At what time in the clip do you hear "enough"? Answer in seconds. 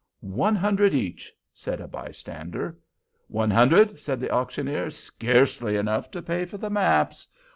5.75-6.09